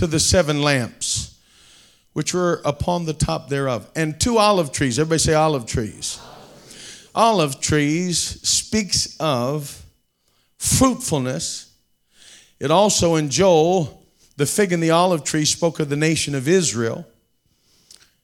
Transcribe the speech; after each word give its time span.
to 0.00 0.06
the 0.06 0.18
seven 0.18 0.62
lamps, 0.62 1.38
which 2.14 2.32
were 2.32 2.62
upon 2.64 3.04
the 3.04 3.12
top 3.12 3.50
thereof, 3.50 3.86
and 3.94 4.18
two 4.18 4.38
olive 4.38 4.72
trees. 4.72 4.98
Everybody 4.98 5.18
say 5.18 5.34
olive 5.34 5.66
trees. 5.66 6.18
Olive 7.14 7.60
trees 7.60 8.18
speaks 8.18 9.14
of 9.20 9.84
fruitfulness. 10.56 11.74
It 12.58 12.70
also 12.70 13.16
in 13.16 13.28
Joel, 13.28 14.02
the 14.38 14.46
fig 14.46 14.72
and 14.72 14.82
the 14.82 14.90
olive 14.90 15.22
tree 15.22 15.44
spoke 15.44 15.80
of 15.80 15.90
the 15.90 15.96
nation 15.96 16.34
of 16.34 16.48
Israel. 16.48 17.06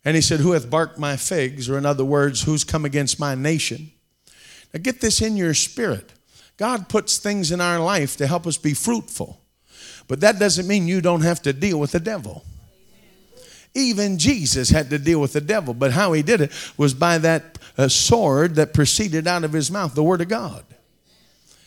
And 0.02 0.16
he 0.16 0.22
said, 0.22 0.40
Who 0.40 0.52
hath 0.52 0.70
barked 0.70 0.98
my 0.98 1.18
figs? 1.18 1.68
Or 1.68 1.76
in 1.76 1.84
other 1.84 2.06
words, 2.06 2.44
who's 2.44 2.64
come 2.64 2.86
against 2.86 3.20
my 3.20 3.34
nation? 3.34 3.90
Now 4.72 4.80
get 4.82 5.02
this 5.02 5.20
in 5.20 5.36
your 5.36 5.52
spirit. 5.52 6.10
God 6.56 6.88
puts 6.88 7.18
things 7.18 7.52
in 7.52 7.60
our 7.60 7.78
life 7.80 8.16
to 8.16 8.26
help 8.26 8.46
us 8.46 8.56
be 8.56 8.72
fruitful. 8.72 9.42
But 10.08 10.20
that 10.20 10.38
doesn't 10.38 10.66
mean 10.66 10.86
you 10.86 11.00
don't 11.00 11.22
have 11.22 11.42
to 11.42 11.52
deal 11.52 11.78
with 11.78 11.92
the 11.92 12.00
devil. 12.00 12.44
Even 13.74 14.18
Jesus 14.18 14.70
had 14.70 14.88
to 14.90 14.98
deal 14.98 15.20
with 15.20 15.34
the 15.34 15.40
devil, 15.40 15.74
but 15.74 15.92
how 15.92 16.12
he 16.12 16.22
did 16.22 16.40
it 16.40 16.52
was 16.78 16.94
by 16.94 17.18
that 17.18 17.58
uh, 17.76 17.88
sword 17.88 18.54
that 18.54 18.72
proceeded 18.72 19.26
out 19.26 19.44
of 19.44 19.52
his 19.52 19.70
mouth, 19.70 19.94
the 19.94 20.02
word 20.02 20.22
of 20.22 20.28
God. 20.28 20.64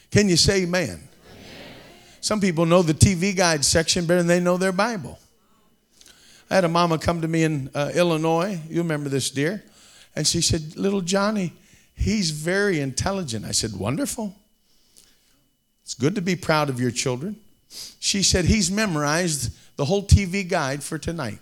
Can 0.10 0.28
you 0.28 0.38
say 0.38 0.64
amen? 0.64 0.88
amen? 0.90 1.02
Some 2.20 2.42
people 2.42 2.66
know 2.66 2.82
the 2.82 2.96
TV 2.96 3.36
guide 3.36 3.64
section 3.64 4.08
better 4.08 4.20
than 4.20 4.28
they 4.28 4.40
know 4.40 4.58
their 4.58 4.72
Bible. 4.72 5.20
I 6.50 6.56
had 6.56 6.64
a 6.64 6.70
mama 6.70 6.98
come 6.98 7.22
to 7.22 7.28
me 7.28 7.44
in 7.44 7.70
uh, 7.76 7.92
Illinois. 7.94 8.60
You 8.68 8.82
remember 8.82 9.10
this, 9.10 9.30
dear? 9.30 9.64
And 10.16 10.26
she 10.26 10.42
said, 10.42 10.76
Little 10.76 11.02
Johnny, 11.02 11.54
he's 11.94 12.32
very 12.32 12.80
intelligent. 12.80 13.46
I 13.46 13.52
said, 13.52 13.76
Wonderful. 13.78 14.36
It's 15.84 15.94
good 15.94 16.16
to 16.16 16.22
be 16.22 16.36
proud 16.36 16.70
of 16.70 16.80
your 16.80 16.92
children. 16.92 17.36
She 18.00 18.24
said, 18.24 18.46
He's 18.46 18.72
memorized 18.72 19.52
the 19.76 19.86
whole 19.86 20.04
TV 20.04 20.48
guide 20.48 20.84
for 20.84 20.98
tonight. 20.98 21.40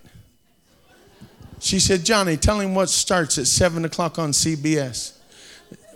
She 1.60 1.80
said, 1.80 2.04
Johnny, 2.04 2.38
tell 2.38 2.60
him 2.60 2.76
what 2.76 2.90
starts 2.90 3.38
at 3.38 3.48
7 3.48 3.84
o'clock 3.86 4.20
on 4.20 4.32
CBS. 4.32 5.18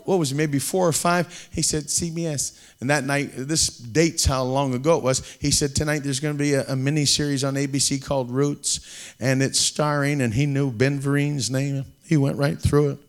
What 0.05 0.17
was 0.17 0.31
it, 0.31 0.35
maybe 0.35 0.57
four 0.57 0.88
or 0.88 0.93
five? 0.93 1.49
He 1.53 1.61
said, 1.61 1.83
CBS. 1.83 2.59
And 2.79 2.89
that 2.89 3.03
night, 3.03 3.29
this 3.35 3.67
dates 3.67 4.25
how 4.25 4.43
long 4.43 4.73
ago 4.73 4.97
it 4.97 5.03
was. 5.03 5.38
He 5.39 5.51
said, 5.51 5.75
Tonight 5.75 5.99
there's 5.99 6.19
going 6.19 6.35
to 6.35 6.43
be 6.43 6.55
a, 6.55 6.66
a 6.67 6.75
mini 6.75 7.05
series 7.05 7.43
on 7.43 7.53
ABC 7.53 8.03
called 8.03 8.31
Roots, 8.31 9.13
and 9.19 9.43
it's 9.43 9.59
starring, 9.59 10.21
and 10.21 10.33
he 10.33 10.47
knew 10.47 10.71
Ben 10.71 10.99
Vereen's 10.99 11.51
name. 11.51 11.85
He 12.07 12.17
went 12.17 12.38
right 12.38 12.59
through 12.59 12.91
it 12.91 12.99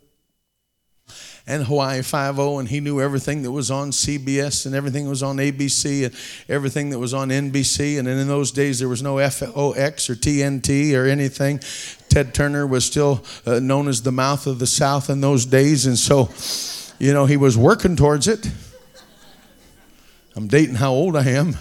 and 1.45 1.63
Hawaii 1.63 2.01
Five-O, 2.01 2.59
and 2.59 2.69
he 2.69 2.79
knew 2.79 3.01
everything 3.01 3.41
that 3.43 3.51
was 3.51 3.69
on 3.69 3.91
CBS 3.91 4.65
and 4.65 4.73
everything 4.73 5.03
that 5.03 5.09
was 5.09 5.23
on 5.23 5.37
ABC 5.37 6.05
and 6.05 6.15
everything 6.47 6.89
that 6.91 6.99
was 6.99 7.13
on 7.13 7.29
NBC. 7.29 7.99
And 7.99 8.07
in 8.07 8.27
those 8.29 8.51
days, 8.51 8.79
there 8.79 8.87
was 8.87 9.03
no 9.03 9.17
FOX 9.29 10.09
or 10.09 10.15
TNT 10.15 10.97
or 10.97 11.05
anything. 11.05 11.59
Ted 12.07 12.33
Turner 12.33 12.65
was 12.65 12.85
still 12.85 13.23
uh, 13.45 13.59
known 13.59 13.89
as 13.89 14.03
the 14.03 14.11
mouth 14.11 14.47
of 14.47 14.59
the 14.59 14.67
South 14.67 15.09
in 15.09 15.19
those 15.19 15.45
days, 15.45 15.85
and 15.85 15.97
so, 15.97 16.29
you 16.97 17.13
know, 17.13 17.25
he 17.25 17.35
was 17.35 17.57
working 17.57 17.95
towards 17.95 18.27
it. 18.27 18.49
I'm 20.35 20.47
dating 20.47 20.75
how 20.75 20.91
old 20.93 21.15
I 21.15 21.25
am. 21.25 21.57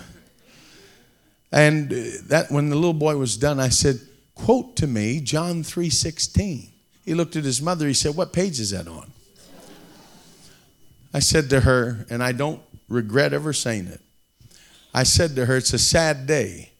And 1.50 1.93
uh, 1.93 1.97
that 2.28 2.47
when 2.50 2.70
the 2.70 2.76
little 2.76 2.94
boy 2.94 3.16
was 3.16 3.37
done, 3.37 3.59
I 3.60 3.69
said, 3.69 4.00
quote 4.34 4.76
to 4.76 4.87
me 4.87 5.20
John 5.20 5.62
3:16. 5.62 6.69
He 7.04 7.14
looked 7.14 7.37
at 7.37 7.44
his 7.44 7.60
mother, 7.60 7.87
he 7.87 7.94
said, 7.94 8.14
What 8.14 8.32
page 8.32 8.60
is 8.60 8.70
that 8.70 8.87
on? 8.87 9.12
I 11.15 11.19
said 11.19 11.50
to 11.50 11.61
her, 11.61 12.06
and 12.09 12.23
I 12.23 12.33
don't 12.33 12.62
regret 12.89 13.33
ever 13.33 13.53
saying 13.53 13.87
it, 13.87 14.00
I 14.95 15.03
said 15.03 15.37
to 15.37 15.47
her, 15.47 15.56
It's 15.56 15.73
a 15.73 15.78
sad 15.78 16.27
day 16.27 16.73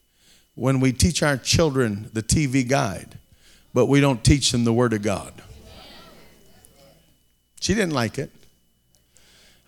when 0.55 0.81
we 0.81 0.93
teach 0.93 1.23
our 1.23 1.37
children 1.37 2.11
the 2.13 2.23
TV 2.23 2.67
guide, 2.67 3.19
but 3.73 3.87
we 3.87 4.01
don't 4.01 4.23
teach 4.23 4.53
them 4.53 4.65
the 4.65 4.73
Word 4.73 4.93
of 4.93 5.03
God. 5.03 5.33
She 7.61 7.75
didn't 7.75 7.95
like 7.95 8.19
it. 8.19 8.31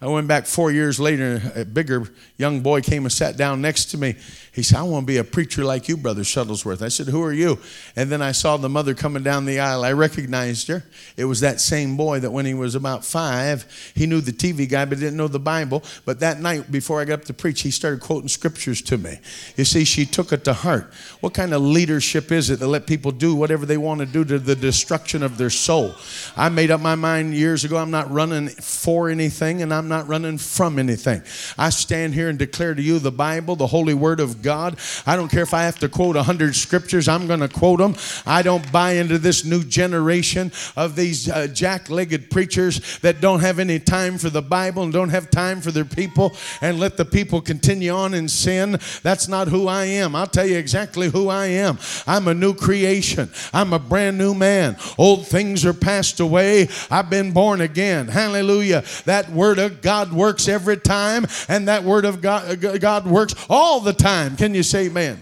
I 0.00 0.08
went 0.08 0.28
back 0.28 0.46
four 0.46 0.70
years 0.70 1.00
later, 1.00 1.40
a 1.54 1.64
bigger 1.64 2.10
young 2.36 2.60
boy 2.60 2.82
came 2.82 3.04
and 3.04 3.12
sat 3.12 3.36
down 3.36 3.62
next 3.62 3.86
to 3.86 3.98
me. 3.98 4.16
He 4.54 4.62
said, 4.62 4.78
I 4.78 4.82
want 4.82 5.04
to 5.04 5.06
be 5.06 5.16
a 5.16 5.24
preacher 5.24 5.64
like 5.64 5.88
you, 5.88 5.96
Brother 5.96 6.22
Shuttlesworth. 6.22 6.82
I 6.82 6.88
said, 6.88 7.08
Who 7.08 7.22
are 7.22 7.32
you? 7.32 7.58
And 7.96 8.10
then 8.10 8.22
I 8.22 8.32
saw 8.32 8.56
the 8.56 8.68
mother 8.68 8.94
coming 8.94 9.22
down 9.22 9.46
the 9.46 9.58
aisle. 9.58 9.82
I 9.82 9.92
recognized 9.92 10.68
her. 10.68 10.84
It 11.16 11.24
was 11.24 11.40
that 11.40 11.60
same 11.60 11.96
boy 11.96 12.20
that 12.20 12.30
when 12.30 12.46
he 12.46 12.54
was 12.54 12.74
about 12.74 13.04
five, 13.04 13.66
he 13.94 14.06
knew 14.06 14.20
the 14.20 14.32
TV 14.32 14.68
guy 14.68 14.84
but 14.84 15.00
didn't 15.00 15.16
know 15.16 15.26
the 15.26 15.40
Bible. 15.40 15.82
But 16.04 16.20
that 16.20 16.40
night, 16.40 16.70
before 16.70 17.00
I 17.00 17.04
got 17.04 17.20
up 17.20 17.24
to 17.24 17.34
preach, 17.34 17.62
he 17.62 17.70
started 17.70 18.00
quoting 18.00 18.28
scriptures 18.28 18.82
to 18.82 18.98
me. 18.98 19.18
You 19.56 19.64
see, 19.64 19.84
she 19.84 20.06
took 20.06 20.32
it 20.32 20.44
to 20.44 20.52
heart. 20.52 20.92
What 21.20 21.34
kind 21.34 21.52
of 21.52 21.62
leadership 21.62 22.30
is 22.30 22.50
it 22.50 22.58
to 22.58 22.66
let 22.66 22.86
people 22.86 23.10
do 23.10 23.34
whatever 23.34 23.66
they 23.66 23.78
want 23.78 24.00
to 24.00 24.06
do 24.06 24.24
to 24.24 24.38
the 24.38 24.54
destruction 24.54 25.22
of 25.24 25.38
their 25.38 25.50
soul? 25.50 25.94
I 26.36 26.48
made 26.50 26.70
up 26.70 26.80
my 26.80 26.94
mind 26.94 27.34
years 27.34 27.64
ago 27.64 27.78
I'm 27.78 27.90
not 27.90 28.10
running 28.10 28.48
for 28.48 29.08
anything 29.08 29.62
and 29.62 29.74
I'm 29.74 29.88
not 29.88 29.94
not 29.94 30.08
running 30.08 30.38
from 30.38 30.78
anything. 30.78 31.22
I 31.56 31.70
stand 31.70 32.14
here 32.14 32.28
and 32.28 32.38
declare 32.38 32.74
to 32.74 32.82
you 32.82 32.98
the 32.98 33.12
Bible, 33.12 33.56
the 33.56 33.66
holy 33.66 33.94
word 33.94 34.20
of 34.20 34.42
God. 34.44 34.78
I 35.06 35.16
don't 35.16 35.28
care 35.28 35.42
if 35.42 35.54
I 35.54 35.62
have 35.62 35.80
to 35.80 35.88
quote 35.88 36.14
100 36.14 36.54
scriptures, 36.54 37.08
I'm 37.08 37.26
going 37.26 37.40
to 37.40 37.48
quote 37.48 37.80
them. 37.80 37.96
I 38.24 38.42
don't 38.42 38.70
buy 38.70 38.92
into 38.92 39.18
this 39.18 39.44
new 39.44 39.64
generation 39.64 40.52
of 40.76 40.94
these 40.94 41.28
uh, 41.28 41.48
jack 41.48 41.90
legged 41.90 42.30
preachers 42.30 42.98
that 43.00 43.20
don't 43.20 43.40
have 43.40 43.58
any 43.58 43.80
time 43.80 44.18
for 44.18 44.30
the 44.30 44.42
Bible 44.42 44.84
and 44.84 44.92
don't 44.92 45.08
have 45.08 45.30
time 45.30 45.60
for 45.60 45.72
their 45.72 45.84
people 45.84 46.36
and 46.60 46.78
let 46.78 46.96
the 46.96 47.04
people 47.04 47.40
continue 47.40 47.90
on 47.90 48.14
in 48.14 48.28
sin. 48.28 48.78
That's 49.02 49.26
not 49.26 49.48
who 49.48 49.66
I 49.66 49.86
am. 49.86 50.14
I'll 50.14 50.26
tell 50.26 50.46
you 50.46 50.58
exactly 50.58 51.08
who 51.08 51.28
I 51.28 51.46
am. 51.46 51.78
I'm 52.06 52.28
a 52.28 52.34
new 52.34 52.54
creation, 52.54 53.30
I'm 53.52 53.72
a 53.72 53.78
brand 53.78 54.18
new 54.18 54.34
man. 54.34 54.76
Old 54.98 55.26
things 55.26 55.64
are 55.64 55.72
passed 55.72 56.20
away. 56.20 56.68
I've 56.90 57.08
been 57.08 57.32
born 57.32 57.60
again. 57.60 58.08
Hallelujah. 58.08 58.84
That 59.06 59.30
word 59.30 59.58
of 59.58 59.80
God 59.80 60.12
works 60.12 60.48
every 60.48 60.76
time, 60.76 61.26
and 61.48 61.68
that 61.68 61.82
word 61.82 62.04
of 62.04 62.20
God, 62.20 62.80
God 62.80 63.06
works 63.06 63.34
all 63.48 63.80
the 63.80 63.92
time. 63.92 64.33
Can 64.36 64.54
you 64.54 64.62
say 64.62 64.86
amen? 64.86 65.20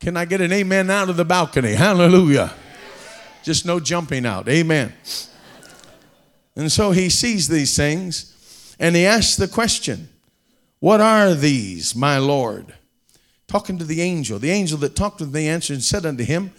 Can 0.00 0.16
I 0.16 0.24
get 0.24 0.40
an 0.40 0.52
amen 0.52 0.90
out 0.90 1.10
of 1.10 1.16
the 1.16 1.24
balcony? 1.24 1.74
Hallelujah. 1.74 2.52
Just 3.42 3.66
no 3.66 3.80
jumping 3.80 4.24
out. 4.24 4.48
Amen. 4.48 4.92
And 6.56 6.72
so 6.72 6.90
he 6.90 7.10
sees 7.10 7.48
these 7.48 7.76
things 7.76 8.76
and 8.78 8.96
he 8.96 9.04
asks 9.04 9.36
the 9.36 9.48
question, 9.48 10.08
What 10.78 11.00
are 11.00 11.34
these, 11.34 11.94
my 11.94 12.18
Lord? 12.18 12.74
Talking 13.46 13.78
to 13.78 13.84
the 13.84 14.00
angel. 14.00 14.38
The 14.38 14.50
angel 14.50 14.78
that 14.78 14.96
talked 14.96 15.20
with 15.20 15.34
me 15.34 15.48
answered 15.48 15.74
and 15.74 15.82
said 15.82 16.06
unto 16.06 16.24
him, 16.24 16.52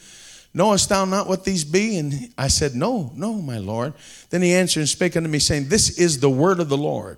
Knowest 0.54 0.90
thou 0.90 1.06
not 1.06 1.28
what 1.28 1.46
these 1.46 1.64
be? 1.64 1.98
And 1.98 2.34
I 2.38 2.48
said, 2.48 2.76
No, 2.76 3.12
no, 3.16 3.36
my 3.36 3.58
Lord. 3.58 3.94
Then 4.30 4.42
he 4.42 4.54
answered 4.54 4.82
and 4.82 4.90
spake 4.90 5.16
unto 5.16 5.30
me, 5.30 5.40
saying, 5.40 5.70
This 5.70 5.98
is 5.98 6.20
the 6.20 6.30
word 6.30 6.60
of 6.60 6.70
the 6.70 6.78
Lord. 6.78 7.18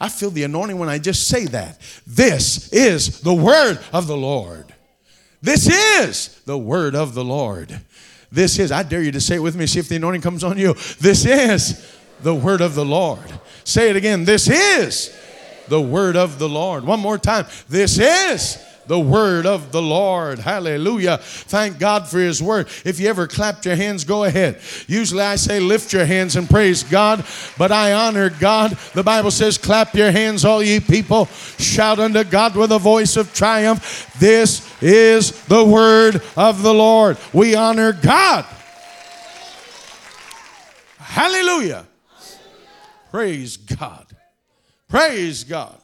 I 0.00 0.08
feel 0.08 0.30
the 0.30 0.44
anointing 0.44 0.78
when 0.78 0.88
I 0.88 0.98
just 0.98 1.28
say 1.28 1.46
that. 1.46 1.78
This 2.06 2.72
is 2.72 3.20
the 3.20 3.34
word 3.34 3.80
of 3.92 4.06
the 4.06 4.16
Lord. 4.16 4.72
This 5.42 5.68
is 5.68 6.40
the 6.44 6.58
word 6.58 6.94
of 6.94 7.14
the 7.14 7.24
Lord. 7.24 7.80
This 8.30 8.58
is, 8.58 8.70
I 8.70 8.82
dare 8.82 9.02
you 9.02 9.12
to 9.12 9.20
say 9.20 9.36
it 9.36 9.42
with 9.42 9.56
me, 9.56 9.66
see 9.66 9.78
if 9.78 9.88
the 9.88 9.96
anointing 9.96 10.20
comes 10.20 10.44
on 10.44 10.58
you. 10.58 10.74
This 11.00 11.24
is 11.24 11.96
the 12.20 12.34
word 12.34 12.60
of 12.60 12.74
the 12.74 12.84
Lord. 12.84 13.32
Say 13.64 13.90
it 13.90 13.96
again. 13.96 14.24
This 14.24 14.48
is 14.48 15.16
the 15.68 15.80
word 15.80 16.16
of 16.16 16.38
the 16.38 16.48
Lord. 16.48 16.84
One 16.84 17.00
more 17.00 17.18
time. 17.18 17.46
This 17.68 17.98
is 17.98 18.62
the 18.88 18.98
word 18.98 19.46
of 19.46 19.70
the 19.70 19.82
Lord. 19.82 20.38
Hallelujah. 20.38 21.18
Thank 21.18 21.78
God 21.78 22.08
for 22.08 22.18
his 22.18 22.42
word. 22.42 22.68
If 22.84 22.98
you 22.98 23.08
ever 23.08 23.26
clapped 23.26 23.66
your 23.66 23.76
hands, 23.76 24.04
go 24.04 24.24
ahead. 24.24 24.60
Usually 24.86 25.22
I 25.22 25.36
say 25.36 25.60
lift 25.60 25.92
your 25.92 26.04
hands 26.04 26.36
and 26.36 26.48
praise 26.48 26.82
God, 26.82 27.24
but 27.56 27.70
I 27.70 27.92
honor 27.92 28.30
God. 28.30 28.72
The 28.94 29.04
Bible 29.04 29.30
says, 29.30 29.58
clap 29.58 29.94
your 29.94 30.10
hands, 30.10 30.44
all 30.44 30.62
ye 30.62 30.80
people. 30.80 31.26
Shout 31.58 31.98
unto 31.98 32.24
God 32.24 32.56
with 32.56 32.72
a 32.72 32.78
voice 32.78 33.16
of 33.16 33.32
triumph. 33.34 34.14
This 34.18 34.66
is 34.82 35.30
the 35.46 35.64
word 35.64 36.22
of 36.36 36.62
the 36.62 36.74
Lord. 36.74 37.18
We 37.32 37.54
honor 37.54 37.92
God. 37.92 38.46
Hallelujah. 40.98 41.86
Praise 43.10 43.56
God. 43.56 44.06
Praise 44.88 45.44
God. 45.44 45.78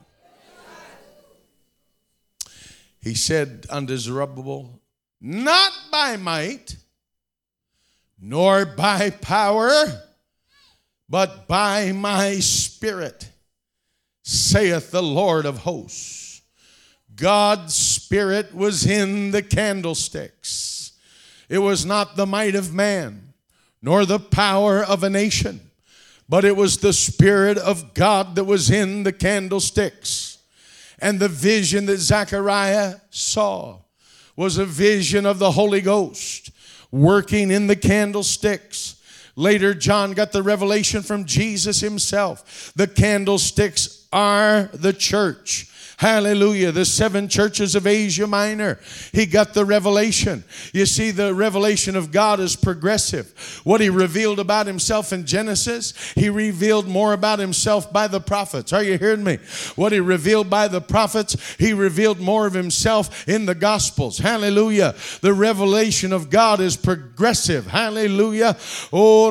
He 3.05 3.15
said 3.15 3.67
unto 3.69 3.99
Zerubbabel, 3.99 4.81
Not 5.21 5.73
by 5.93 6.17
might, 6.17 6.77
nor 8.19 8.65
by 8.65 9.11
power, 9.11 9.85
but 11.07 11.47
by 11.47 11.93
my 11.93 12.37
spirit, 12.37 13.29
saith 14.23 14.91
the 14.91 15.03
Lord 15.03 15.45
of 15.45 15.59
hosts. 15.59 16.41
God's 17.15 17.75
spirit 17.75 18.55
was 18.55 18.87
in 18.87 19.33
the 19.33 19.43
candlesticks. 19.43 20.93
It 21.51 21.59
was 21.59 21.85
not 21.85 22.17
the 22.17 22.27
might 22.27 22.55
of 22.55 22.73
man, 22.73 23.35
nor 23.83 24.07
the 24.07 24.19
power 24.19 24.83
of 24.83 25.05
a 25.05 25.11
nation, 25.11 25.61
but 26.27 26.47
it 26.47 26.57
was 26.57 26.79
the 26.79 26.95
spirit 26.95 27.59
of 27.59 27.93
God 27.93 28.35
that 28.37 28.45
was 28.45 28.71
in 28.71 29.03
the 29.03 29.13
candlesticks. 29.13 30.34
And 30.99 31.19
the 31.21 31.29
vision 31.29 31.87
that 31.87 31.99
Zechariah 31.99 32.97
saw 33.11 33.81
was 34.37 34.59
a 34.59 34.65
vision 34.65 35.27
of 35.27 35.39
the 35.39 35.53
Holy 35.53 35.81
Ghost 35.81 36.51
working 36.91 37.51
in 37.51 37.67
the 37.67 37.77
candlesticks. 37.77 39.01
Later, 39.37 39.75
John 39.75 40.13
got 40.13 40.33
the 40.33 40.43
revelation 40.43 41.03
from 41.03 41.25
Jesus 41.25 41.81
himself. 41.81 42.73
The 42.77 42.87
candlesticks 42.87 44.07
are 44.13 44.71
the 44.73 44.93
church. 44.93 45.71
Hallelujah. 46.05 46.71
The 46.71 46.85
seven 46.85 47.29
churches 47.29 47.75
of 47.75 47.87
Asia 47.87 48.27
Minor. 48.27 48.79
He 49.13 49.25
got 49.25 49.55
the 49.55 49.65
revelation. 49.65 50.45
You 50.75 50.85
see, 50.85 51.11
the 51.11 51.33
revelation 51.33 51.97
of 51.97 52.13
God 52.13 52.41
is 52.41 52.57
progressive. 52.57 53.33
What 53.65 53.81
he 53.81 53.89
revealed 53.89 54.39
about 54.39 54.67
himself 54.67 55.15
in 55.15 55.25
Genesis, 55.25 55.95
he 56.15 56.29
revealed 56.29 56.87
more 56.87 57.15
about 57.15 57.39
himself 57.39 57.91
by 57.91 58.07
the 58.07 58.21
prophets. 58.21 58.71
Are 58.75 58.83
you 58.83 58.99
hearing 58.99 59.25
me? 59.25 59.39
What 59.77 59.93
he 59.93 60.01
revealed 60.01 60.51
by 60.51 60.69
the 60.69 60.83
prophets, 60.83 61.57
he 61.57 61.73
revealed 61.73 62.21
more 62.21 62.47
of 62.47 62.53
himself 62.53 63.27
in 63.27 63.47
the 63.47 63.55
Gospels. 63.55 64.19
Hallelujah. 64.19 64.95
The 65.23 65.33
revelation 65.33 66.13
of 66.13 66.29
God 66.29 66.61
is 66.61 66.77
progressive. 66.77 67.67
Hallelujah. 67.69 68.59
Oh, 68.93 69.31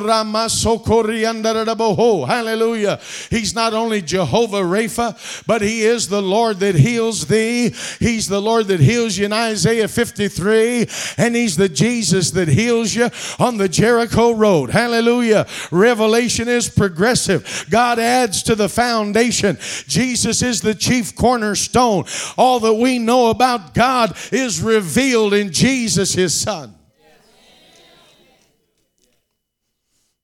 Hallelujah. 2.26 3.00
He's 3.30 3.54
not 3.54 3.76
only 3.76 4.02
Jehovah 4.02 4.62
Rapha, 4.62 5.46
but 5.46 5.62
he 5.62 5.84
is 5.84 6.08
the 6.08 6.24
Lord 6.24 6.63
that 6.64 6.76
heals 6.76 7.28
thee. 7.28 7.76
He's 8.00 8.28
the 8.28 8.42
Lord 8.42 8.68
that 8.68 8.80
heals 8.80 9.18
you 9.18 9.26
in 9.26 9.34
Isaiah 9.34 9.88
53, 9.88 10.88
and 11.18 11.36
He's 11.36 11.58
the 11.58 11.70
Jesus 11.70 12.32
that 12.32 12.48
heals 12.48 12.96
you 12.96 13.10
on 13.38 13.58
the 13.58 13.68
Jericho 13.68 14.32
Road. 14.32 14.70
Hallelujah. 14.70 15.46
Revelation 15.72 16.48
is 16.48 16.70
progressive. 16.70 17.68
God 17.70 18.00
adds 18.00 18.44
to 18.44 18.56
the 18.56 18.70
foundation. 18.70 19.58
Jesus 19.88 20.42
is 20.42 20.62
the 20.62 20.76
chief 20.76 21.16
cornerstone. 21.16 22.06
All 22.38 22.60
that 22.62 22.74
we 22.74 22.98
know 22.98 23.30
about 23.30 23.74
God 23.74 24.18
is 24.32 24.62
revealed 24.62 25.34
in 25.34 25.52
Jesus, 25.52 26.14
His 26.14 26.40
Son. 26.40 26.74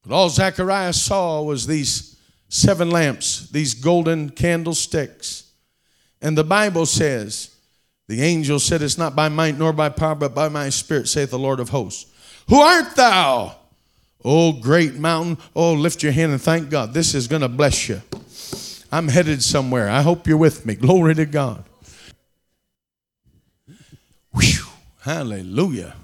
But 0.06 0.16
all 0.16 0.30
Zechariah 0.30 0.94
saw 0.94 1.44
was 1.44 1.68
these 1.68 2.18
seven 2.48 2.90
lamps, 2.90 3.50
these 3.50 3.74
golden 3.74 4.30
candlesticks. 4.30 5.49
And 6.22 6.38
the 6.38 6.44
Bible 6.44 6.86
says, 6.86 7.56
the 8.10 8.24
angel 8.24 8.60
said, 8.60 8.82
It's 8.82 8.98
not 8.98 9.16
by 9.16 9.30
might 9.30 9.58
nor 9.58 9.72
by 9.72 9.90
power, 9.90 10.16
but 10.16 10.34
by 10.34 10.50
my 10.50 10.70
spirit, 10.70 11.08
saith 11.08 11.30
the 11.30 11.38
Lord 11.38 11.60
of 11.60 11.70
hosts. 11.70 12.12
Who 12.50 12.60
art 12.60 12.96
thou? 12.96 13.56
Oh, 14.26 14.52
great 14.52 14.96
mountain. 14.96 15.38
Oh, 15.56 15.74
lift 15.74 16.02
your 16.02 16.12
hand 16.12 16.32
and 16.32 16.42
thank 16.42 16.72
God. 16.72 16.94
This 16.94 17.14
is 17.14 17.28
going 17.28 17.44
to 17.44 17.48
bless 17.48 17.88
you. 17.88 18.02
I'm 18.92 19.08
headed 19.08 19.44
somewhere. 19.44 19.88
I 19.88 20.02
hope 20.02 20.28
you're 20.28 20.38
with 20.38 20.66
me. 20.66 20.74
Glory 20.74 21.14
to 21.16 21.26
God. 21.26 21.64
Whew. 24.34 24.66
Hallelujah. 25.02 25.96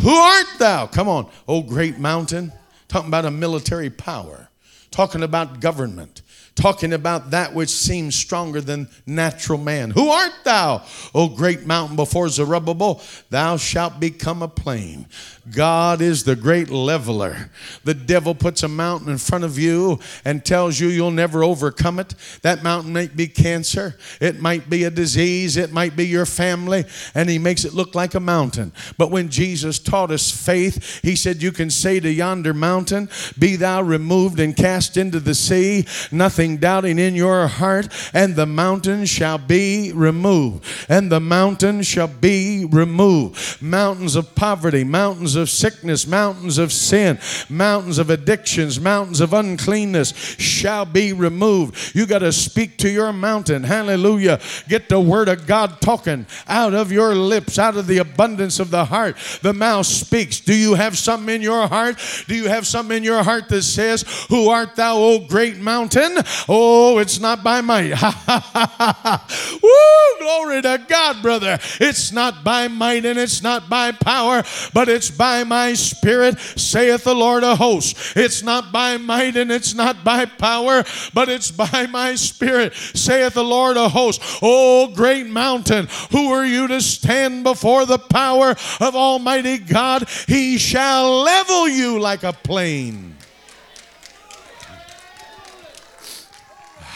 Who 0.00 0.10
art 0.10 0.46
thou? 0.58 0.86
Come 0.86 1.08
on. 1.08 1.28
Oh, 1.48 1.62
great 1.62 1.98
mountain. 1.98 2.52
Talking 2.86 3.08
about 3.08 3.24
a 3.24 3.32
military 3.32 3.90
power, 3.90 4.48
talking 4.92 5.24
about 5.24 5.60
government 5.60 6.22
talking 6.58 6.92
about 6.92 7.30
that 7.30 7.54
which 7.54 7.70
seems 7.70 8.16
stronger 8.16 8.60
than 8.60 8.88
natural 9.06 9.58
man. 9.58 9.90
Who 9.90 10.08
art 10.08 10.32
thou, 10.44 10.84
O 11.14 11.28
great 11.28 11.66
mountain 11.66 11.94
before 11.94 12.28
Zerubbabel? 12.28 13.00
Thou 13.30 13.56
shalt 13.56 14.00
become 14.00 14.42
a 14.42 14.48
plain. 14.48 15.06
God 15.54 16.02
is 16.02 16.24
the 16.24 16.36
great 16.36 16.68
leveler. 16.68 17.50
The 17.84 17.94
devil 17.94 18.34
puts 18.34 18.62
a 18.62 18.68
mountain 18.68 19.08
in 19.08 19.18
front 19.18 19.44
of 19.44 19.58
you 19.58 19.98
and 20.24 20.44
tells 20.44 20.78
you 20.78 20.88
you'll 20.88 21.10
never 21.10 21.44
overcome 21.44 21.98
it. 21.98 22.14
That 22.42 22.62
mountain 22.62 22.92
might 22.92 23.16
be 23.16 23.28
cancer, 23.28 23.96
it 24.20 24.40
might 24.40 24.68
be 24.68 24.84
a 24.84 24.90
disease, 24.90 25.56
it 25.56 25.72
might 25.72 25.96
be 25.96 26.06
your 26.06 26.26
family, 26.26 26.84
and 27.14 27.30
he 27.30 27.38
makes 27.38 27.64
it 27.64 27.72
look 27.72 27.94
like 27.94 28.14
a 28.14 28.20
mountain. 28.20 28.72
But 28.96 29.10
when 29.10 29.28
Jesus 29.28 29.78
taught 29.78 30.10
us 30.10 30.30
faith, 30.30 31.00
he 31.02 31.16
said, 31.16 31.42
You 31.42 31.52
can 31.52 31.70
say 31.70 32.00
to 32.00 32.10
yonder 32.10 32.52
mountain, 32.52 33.08
Be 33.38 33.56
thou 33.56 33.82
removed 33.82 34.40
and 34.40 34.56
cast 34.56 34.96
into 34.96 35.20
the 35.20 35.34
sea, 35.34 35.86
nothing 36.10 36.47
doubting 36.56 36.98
in 36.98 37.14
your 37.14 37.46
heart, 37.46 37.88
and 38.12 38.34
the 38.34 38.46
mountain 38.46 39.04
shall 39.06 39.38
be 39.38 39.92
removed. 39.92 40.64
And 40.88 41.12
the 41.12 41.20
mountain 41.20 41.82
shall 41.82 42.08
be 42.08 42.64
removed. 42.64 43.62
Mountains 43.62 44.16
of 44.16 44.34
poverty, 44.34 44.84
mountains 44.84 45.36
of 45.36 45.50
sickness, 45.50 46.06
mountains 46.06 46.58
of 46.58 46.72
sin, 46.72 47.18
mountains 47.48 47.98
of 47.98 48.10
addictions, 48.10 48.80
mountains 48.80 49.20
of 49.20 49.32
uncleanness 49.32 50.12
shall 50.38 50.84
be 50.84 51.12
removed. 51.12 51.94
You 51.94 52.06
got 52.06 52.20
to 52.20 52.32
speak 52.32 52.78
to 52.78 52.88
your 52.88 53.12
mountain. 53.12 53.62
Hallelujah. 53.62 54.40
Get 54.68 54.88
the 54.88 55.00
word 55.00 55.28
of 55.28 55.46
God 55.46 55.80
talking 55.80 56.26
out 56.46 56.74
of 56.74 56.90
your 56.90 57.14
lips, 57.14 57.58
out 57.58 57.76
of 57.76 57.86
the 57.86 57.98
abundance 57.98 58.60
of 58.60 58.70
the 58.70 58.84
heart. 58.84 59.16
The 59.42 59.52
mouth 59.52 59.86
speaks. 59.86 60.40
Do 60.40 60.54
you 60.54 60.74
have 60.74 60.96
something 60.96 61.34
in 61.34 61.42
your 61.42 61.66
heart? 61.66 61.98
Do 62.26 62.34
you 62.34 62.48
have 62.48 62.66
something 62.66 62.96
in 62.96 63.04
your 63.04 63.22
heart 63.22 63.48
that 63.48 63.62
says, 63.62 64.02
Who 64.28 64.48
art 64.48 64.76
thou, 64.76 64.96
O 64.96 65.18
great 65.20 65.58
mountain? 65.58 66.16
Oh, 66.48 66.98
it's 66.98 67.20
not 67.20 67.42
by 67.42 67.60
might. 67.60 67.90
Woo, 69.62 70.18
glory 70.18 70.62
to 70.62 70.84
God, 70.88 71.22
brother. 71.22 71.58
It's 71.80 72.12
not 72.12 72.44
by 72.44 72.68
might 72.68 73.04
and 73.04 73.18
it's 73.18 73.42
not 73.42 73.68
by 73.68 73.92
power, 73.92 74.42
but 74.72 74.88
it's 74.88 75.10
by 75.10 75.44
my 75.44 75.74
spirit, 75.74 76.38
saith 76.38 77.04
the 77.04 77.14
Lord 77.14 77.44
of 77.44 77.58
hosts. 77.58 78.16
It's 78.16 78.42
not 78.42 78.72
by 78.72 78.96
might 78.96 79.36
and 79.36 79.50
it's 79.50 79.74
not 79.74 80.04
by 80.04 80.26
power, 80.26 80.84
but 81.14 81.28
it's 81.28 81.50
by 81.50 81.86
my 81.86 82.14
spirit, 82.14 82.74
saith 82.74 83.34
the 83.34 83.44
Lord 83.44 83.76
of 83.76 83.92
hosts. 83.92 84.38
Oh, 84.42 84.88
great 84.88 85.26
mountain, 85.26 85.88
who 86.10 86.32
are 86.32 86.46
you 86.46 86.68
to 86.68 86.80
stand 86.80 87.44
before 87.44 87.86
the 87.86 87.98
power 87.98 88.50
of 88.80 88.94
Almighty 88.94 89.58
God? 89.58 90.08
He 90.26 90.58
shall 90.58 91.22
level 91.22 91.68
you 91.68 91.98
like 91.98 92.22
a 92.22 92.32
plain. 92.32 93.17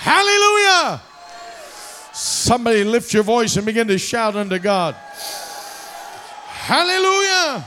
Hallelujah. 0.03 1.01
Somebody 2.13 2.83
lift 2.83 3.15
your 3.15 3.23
voice 3.23 3.57
and 3.57 3.65
begin 3.65 3.87
to 3.87 3.99
shout 3.99 4.35
unto 4.35 4.59
God. 4.59 4.97
Hallelujah. 6.49 7.65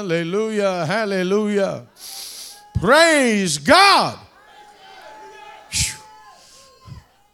Hallelujah. 0.00 0.86
Hallelujah. 0.86 1.86
Praise 2.78 3.58
God. 3.58 4.16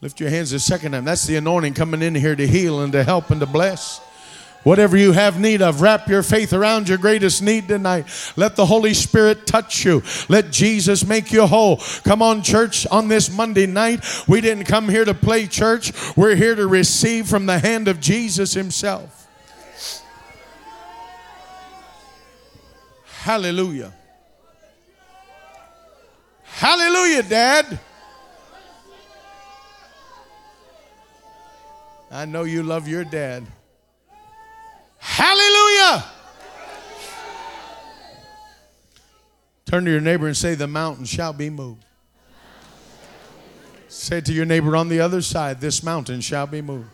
Lift 0.01 0.19
your 0.19 0.31
hands 0.31 0.53
a 0.53 0.61
second 0.61 0.93
time. 0.93 1.05
That's 1.05 1.27
the 1.27 1.37
anointing 1.37 1.75
coming 1.75 2.01
in 2.01 2.15
here 2.15 2.35
to 2.35 2.47
heal 2.47 2.81
and 2.81 2.93
to 2.93 3.05
help 3.05 3.29
and 3.29 3.41
to 3.41 3.47
bless. 3.47 4.01
Whatever 4.65 4.97
you 4.97 5.13
have 5.13 5.41
need 5.41 5.63
of, 5.63 5.81
wrap 5.81 6.09
your 6.09 6.23
faith 6.23 6.53
around 6.53 6.89
your 6.89 6.99
greatest 6.99 7.43
need 7.43 7.69
tonight. 7.69 8.07
Let 8.37 8.57
the 8.57 8.67
Holy 8.67 8.93
Spirit 8.93 9.47
touch 9.47 9.85
you. 9.85 10.03
Let 10.29 10.51
Jesus 10.51 11.07
make 11.07 11.33
you 11.33 11.47
whole. 11.47 11.79
Come 12.05 12.23
on, 12.23 12.43
church, 12.43 12.87
on 12.89 13.09
this 13.09 13.31
Monday 13.31 13.67
night. 13.67 14.05
We 14.27 14.41
didn't 14.41 14.65
come 14.65 14.89
here 14.89 15.05
to 15.05 15.15
play 15.15 15.47
church, 15.47 15.93
we're 16.17 16.35
here 16.35 16.55
to 16.55 16.67
receive 16.67 17.29
from 17.29 17.47
the 17.47 17.59
hand 17.59 17.89
of 17.89 18.01
Jesus 18.01 18.53
Himself. 18.53 19.27
Hallelujah. 23.21 23.93
Hallelujah, 26.43 27.23
Dad. 27.23 27.79
I 32.11 32.25
know 32.25 32.45
you 32.45 32.63
love 32.63 32.89
your 32.89 33.05
dad. 33.05 33.47
Hallelujah. 35.19 36.05
Turn 39.67 39.85
to 39.85 39.91
your 39.91 40.01
neighbor 40.01 40.29
and 40.29 40.37
say, 40.37 40.55
The 40.55 40.69
mountain 40.69 41.07
shall 41.07 41.33
be 41.33 41.51
moved. 41.51 41.85
Say 43.89 44.21
to 44.21 44.33
your 44.33 44.45
neighbor 44.45 44.77
on 44.77 44.89
the 44.89 45.01
other 45.01 45.21
side, 45.21 45.61
This 45.61 45.83
mountain 45.83 46.21
shall 46.21 46.47
be 46.47 46.63
moved. 46.63 46.89